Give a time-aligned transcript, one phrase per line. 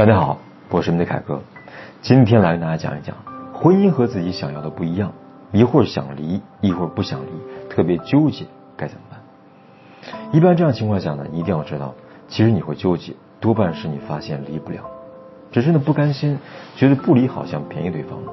[0.00, 0.38] 大家好，
[0.70, 1.42] 我是你的凯哥，
[2.00, 3.14] 今天来跟大家讲一讲
[3.52, 5.12] 婚姻和自己想要的不一样，
[5.52, 7.28] 一会儿想离，一会儿不想离，
[7.68, 8.46] 特别纠结，
[8.78, 9.20] 该怎么办？
[10.32, 11.94] 一般这样情况下呢，一定要知道，
[12.28, 14.78] 其实你会纠结，多半是你发现离不了，
[15.52, 16.38] 只是呢不甘心，
[16.76, 18.32] 觉得不离好像便宜对方了，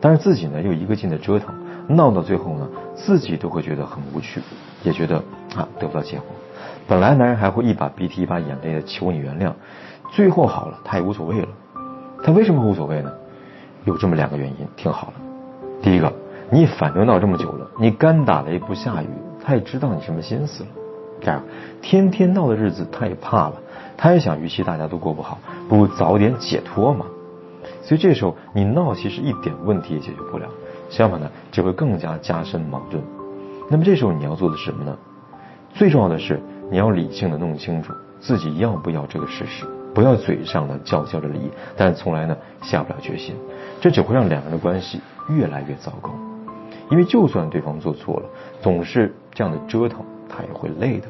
[0.00, 1.54] 但是自己呢又一个劲的折腾，
[1.86, 4.40] 闹到最后呢，自己都会觉得很无趣，
[4.82, 5.22] 也觉得
[5.54, 6.26] 啊得不到结果。
[6.88, 9.52] 本来男人还会一把鼻涕一把眼泪的求你原谅。
[10.10, 11.48] 最后好了，他也无所谓了。
[12.22, 13.12] 他为什么无所谓呢？
[13.84, 15.14] 有这么两个原因，听好了。
[15.82, 16.12] 第一个，
[16.50, 19.08] 你反正闹这么久了，你干打雷不下雨，
[19.44, 20.68] 他也知道你什么心思了。
[21.20, 21.40] 第二，
[21.82, 23.54] 天天闹的日子他也怕了，
[23.96, 25.38] 他也想，与其大家都过不好，
[25.68, 27.06] 不如早点解脱嘛。
[27.82, 30.46] 所以这时候你闹，其实一点问题也解决不了，
[30.88, 33.02] 相反呢，只会更加加深矛盾。
[33.68, 34.96] 那么这时候你要做的是什么呢？
[35.74, 39.66] 最重要的是，你要理性的弄清楚自己要不要这个事实。
[39.96, 43.34] 不要嘴上的叫嚣着离，但从来呢下不了决心，
[43.80, 46.10] 这只会让两个人的关系越来越糟糕。
[46.90, 48.28] 因为就算对方做错了，
[48.60, 51.06] 总是这样的折腾，他也会累的。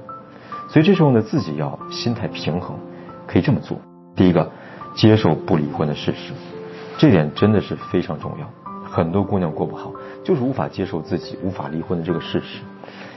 [0.69, 2.79] 所以这时候呢，自己要心态平衡，
[3.27, 3.77] 可以这么做：
[4.14, 4.48] 第一个，
[4.95, 6.33] 接受不离婚的事实，
[6.97, 8.48] 这点真的是非常重要。
[8.84, 9.91] 很多姑娘过不好，
[10.23, 12.62] 就是无法接受自己无法离婚的这个事实，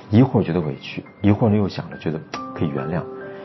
[0.10, 2.20] 一会儿觉得委屈，一会儿呢又想着觉得
[2.56, 3.04] 可以原谅。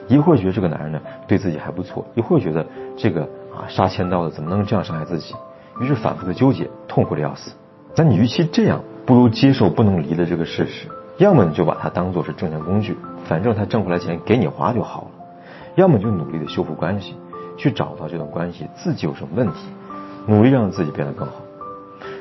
[0.09, 2.67] 一会儿觉得这个男人呢对自己还不错，一会儿觉得
[2.97, 3.23] 这个
[3.55, 5.35] 啊杀千刀的怎么能这样伤害自己？
[5.81, 7.53] 于是反复的纠结，痛苦的要死。
[7.97, 10.89] 那你与其这样，不如接受不能离的这个事实。
[11.19, 15.09] 要么你就把它当做是挣钱工具，反正他挣回来钱给你花就好了；
[15.77, 17.17] 要么就努力的修复关系，
[17.57, 19.69] 去找到这段关系自己有什么问题，
[20.27, 21.35] 努力让自己变得更好。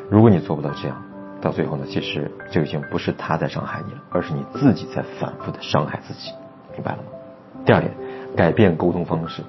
[0.09, 1.01] 如果你做不到这样，
[1.41, 6.31] 到最后呢，其实就已经不是他在伤害你了，而是你自己在反复的伤害自己，
[6.73, 7.03] 明白了吗？
[7.65, 7.93] 第二点，
[8.35, 9.41] 改变沟通方式。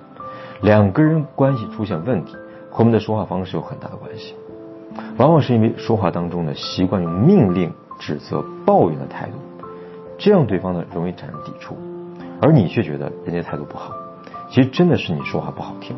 [0.62, 2.34] 两个人关系出现问题，
[2.70, 4.34] 和我们的说话方式有很大的关系。
[5.16, 9.32] 往往是因为说话当中呢，习惯用命令、指责、抱怨的态度，
[10.16, 11.76] 这样对方呢容易产生抵触，
[12.40, 13.92] 而你却觉得人家态度不好。
[14.48, 15.96] 其实真的是你说话不好听，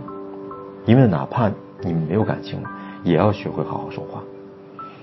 [0.86, 1.50] 因为哪怕
[1.82, 2.62] 你们没有感情，
[3.04, 4.22] 也要学会好好说话。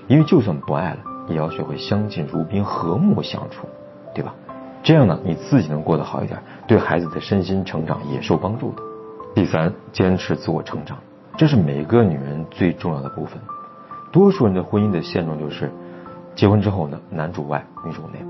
[0.08, 0.98] 因为就算不爱了，
[1.28, 3.68] 也要学会相敬如宾、和睦相处，
[4.12, 4.34] 对吧？
[4.84, 8.82] 这样呢，你自己能过得好一点，对孩子的身心成长也受帮助的。
[9.34, 10.98] 第三，坚持自我成长，
[11.38, 13.40] 这是每个女人最重要的部分。
[14.12, 15.72] 多数人的婚姻的现状就是，
[16.34, 18.22] 结婚之后呢，男主外女主内，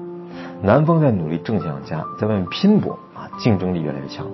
[0.62, 4.24] 男方在努力挣钱养家，在外面拼搏啊，竞争力越来越强，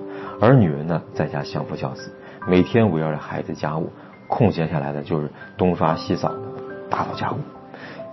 [0.43, 2.13] 而女人呢，在家相夫教子，
[2.47, 3.89] 每天围绕着孩子家务，
[4.29, 6.39] 空闲下来的就是东刷西扫的
[6.91, 7.37] 打扫家务，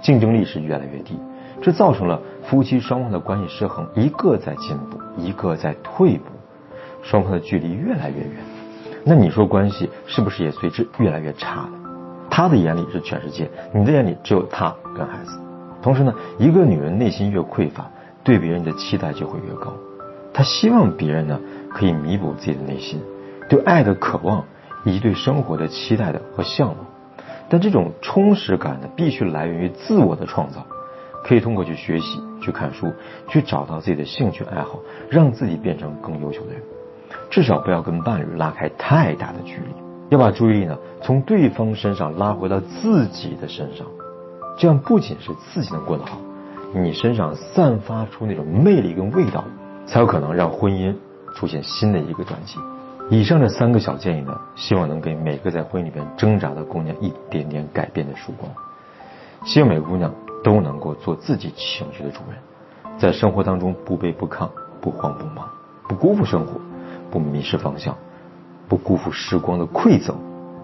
[0.02, 1.20] 竞争力是越来越低。
[1.62, 6.26] 这造成了夫妻双方的关系失衡，一个在进步，一个在退步，
[7.02, 8.36] 双方的距离越来越远。
[9.04, 11.70] 那你说关系是不是也随之越来越差了？
[12.30, 15.40] 他的眼里是全世界，你的眼里只有他跟孩子。
[15.82, 17.90] 同时呢，一个女人内心越匮乏，
[18.24, 19.74] 对别人的期待就会越高。
[20.34, 21.40] 她希望别人呢
[21.74, 23.02] 可以弥补自己的内心
[23.50, 24.44] 对爱的渴望
[24.84, 26.78] 以及对生活的期待的和向往。
[27.50, 30.66] 但这种充实感呢，必须来源于自我的创造。
[31.28, 32.94] 可以通过去学习、去看书、
[33.28, 34.80] 去找到自己的兴趣爱好，
[35.10, 36.62] 让自己变成更优秀的人。
[37.30, 39.74] 至少不要跟伴侣拉开太大的距离，
[40.10, 43.86] 要把注意力呢从对方身上拉回到自己的身上。
[44.58, 46.18] 这样不仅是自己能过得好，
[46.74, 49.44] 你身上散发出那种魅力跟味道，
[49.86, 50.96] 才有可能让婚姻
[51.36, 52.58] 出现新的一个转机。
[53.10, 58.50] 以上这三个小建议呢，希望能给每个在婚姻里边挣扎的姑娘一点点改变的曙光。
[59.46, 60.14] 希望每个姑娘。
[60.48, 62.40] 都能够做自己情绪的主人，
[62.98, 64.48] 在生活当中不卑不亢，
[64.80, 65.46] 不慌不忙，
[65.90, 66.54] 不辜负生活，
[67.12, 67.94] 不迷失方向，
[68.70, 70.16] 不辜负时光的馈赠，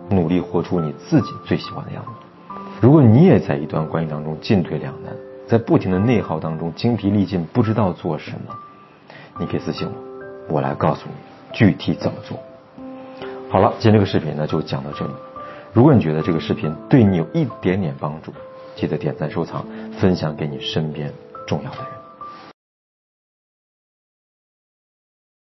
[0.09, 2.11] 努力活出你自己最喜欢的样子。
[2.79, 5.11] 如果你也在一段关系当中进退两难，
[5.47, 8.55] 在不停的内耗当中精疲力尽，不知道做什么，
[9.38, 9.85] 你可以私信
[10.47, 11.13] 我，我来告诉你
[11.51, 12.39] 具体怎么做。
[13.50, 15.12] 好了，今天这个视频呢就讲到这里。
[15.74, 18.31] 如果你觉得这个视频对你有一点点帮助，
[18.75, 19.66] 记得点赞、收藏、
[20.00, 21.14] 分享给你身边
[21.48, 21.93] 重要的人。